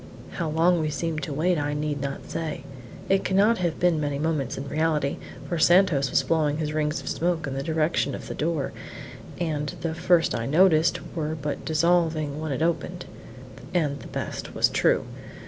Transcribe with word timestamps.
How 0.31 0.49
long 0.49 0.79
we 0.79 0.89
seemed 0.89 1.21
to 1.21 1.31
wait 1.31 1.59
I 1.59 1.75
need 1.75 2.01
not 2.01 2.27
say. 2.27 2.63
It 3.07 3.23
cannot 3.23 3.59
have 3.59 3.79
been 3.79 3.99
many 4.01 4.17
moments 4.17 4.57
in 4.57 4.67
reality, 4.67 5.17
for 5.47 5.59
Santos 5.59 6.09
was 6.09 6.23
blowing 6.23 6.57
his 6.57 6.73
rings 6.73 7.01
of 7.01 7.07
smoke 7.07 7.45
in 7.45 7.53
the 7.53 7.61
direction 7.61 8.15
of 8.15 8.27
the 8.27 8.33
door, 8.33 8.71
and 9.39 9.69
the 9.81 9.93
first 9.93 10.31
that 10.31 10.41
I 10.41 10.45
noticed 10.47 10.99
were 11.15 11.35
but 11.39 11.65
dissolving 11.65 12.39
when 12.41 12.51
it 12.51 12.63
opened 12.63 13.05
and 13.75 13.99
the 13.99 14.07
best 14.07 14.55
was 14.55 14.69
true! 14.69 15.05